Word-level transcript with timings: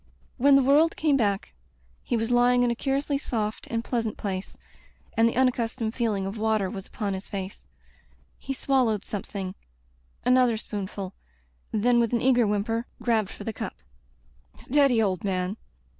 When 0.37 0.55
the 0.55 0.63
world 0.63 0.95
came 0.95 1.15
back, 1.15 1.53
he 2.01 2.17
was 2.17 2.31
lying 2.31 2.63
in 2.63 2.71
a 2.71 2.75
curiously 2.75 3.19
soft 3.19 3.67
and 3.67 3.83
pleasant 3.83 4.17
place, 4.17 4.57
and 5.15 5.29
the 5.29 5.35
unaccustomed 5.35 5.93
feeling 5.93 6.25
of 6.25 6.39
water 6.39 6.71
was 6.71 6.87
upon 6.87 7.13
his 7.13 7.27
face. 7.27 7.67
He 8.39 8.51
swallowed 8.51 9.05
something— 9.05 9.53
another 10.25 10.53
Digitized 10.53 10.55
by 10.55 10.55
LjOOQ 10.55 10.55
IC 10.55 10.63
A 10.63 10.69
Tempered 10.71 10.71
Wind 10.71 10.89
spoonful— 10.89 11.13
then 11.83 11.99
with 11.99 12.13
an 12.13 12.21
eager 12.23 12.47
whimper 12.47 12.87
grabbed 13.03 13.29
for 13.29 13.43
the 13.43 13.53
cup. 13.53 13.75
"Steady, 14.57 14.99
old 15.03 15.23
man." 15.23 15.57